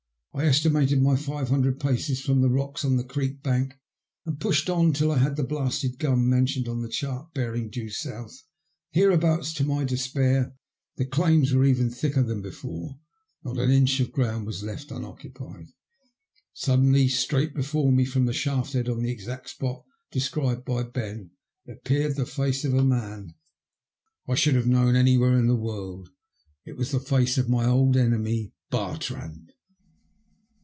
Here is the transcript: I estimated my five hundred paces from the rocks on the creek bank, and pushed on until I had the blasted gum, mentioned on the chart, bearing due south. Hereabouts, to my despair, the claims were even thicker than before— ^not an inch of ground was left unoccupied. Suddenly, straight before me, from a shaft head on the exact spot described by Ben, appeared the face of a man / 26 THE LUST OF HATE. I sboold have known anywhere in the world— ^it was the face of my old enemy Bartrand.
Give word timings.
I 0.33 0.45
estimated 0.45 1.01
my 1.01 1.17
five 1.17 1.49
hundred 1.49 1.77
paces 1.77 2.21
from 2.21 2.39
the 2.39 2.49
rocks 2.49 2.85
on 2.85 2.95
the 2.95 3.03
creek 3.03 3.43
bank, 3.43 3.73
and 4.25 4.39
pushed 4.39 4.69
on 4.69 4.85
until 4.85 5.11
I 5.11 5.17
had 5.17 5.35
the 5.35 5.43
blasted 5.43 5.99
gum, 5.99 6.29
mentioned 6.29 6.69
on 6.69 6.81
the 6.81 6.87
chart, 6.87 7.33
bearing 7.33 7.69
due 7.69 7.89
south. 7.89 8.41
Hereabouts, 8.91 9.53
to 9.55 9.65
my 9.65 9.83
despair, 9.83 10.55
the 10.95 11.03
claims 11.03 11.51
were 11.53 11.65
even 11.65 11.89
thicker 11.89 12.23
than 12.23 12.41
before— 12.41 12.97
^not 13.45 13.61
an 13.61 13.71
inch 13.71 13.99
of 13.99 14.13
ground 14.13 14.45
was 14.45 14.63
left 14.63 14.89
unoccupied. 14.89 15.65
Suddenly, 16.53 17.09
straight 17.09 17.53
before 17.53 17.91
me, 17.91 18.05
from 18.05 18.25
a 18.29 18.33
shaft 18.33 18.71
head 18.71 18.87
on 18.87 19.03
the 19.03 19.11
exact 19.11 19.49
spot 19.49 19.83
described 20.11 20.63
by 20.63 20.83
Ben, 20.83 21.31
appeared 21.67 22.15
the 22.15 22.25
face 22.25 22.63
of 22.63 22.73
a 22.73 22.85
man 22.85 22.87
/ 22.87 22.87
26 23.07 23.25
THE 23.25 23.27
LUST 23.27 23.27
OF 23.27 24.27
HATE. 24.27 24.29
I 24.29 24.31
sboold 24.31 24.55
have 24.55 24.71
known 24.85 24.95
anywhere 24.95 25.37
in 25.37 25.47
the 25.47 25.55
world— 25.57 26.07
^it 26.65 26.77
was 26.77 26.91
the 26.91 27.01
face 27.01 27.37
of 27.37 27.49
my 27.49 27.65
old 27.65 27.97
enemy 27.97 28.53
Bartrand. 28.71 29.49